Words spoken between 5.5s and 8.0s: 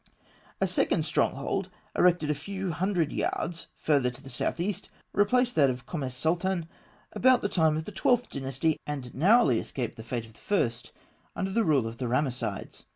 that of Kom es Sultan about the time of the